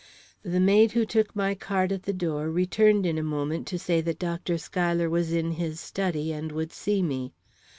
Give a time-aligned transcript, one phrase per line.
[0.41, 4.01] The maid who took my card at the door returned in a moment to say
[4.01, 4.57] that Dr.
[4.57, 7.33] Schuyler was in his study and would see me.